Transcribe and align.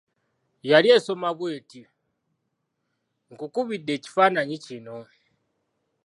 Yali 0.69 0.87
esoma 0.97 1.29
bw'eti: 1.37 1.81
nkukubidde 3.31 3.91
ekifananyi 3.97 4.57
kino. 4.65 4.97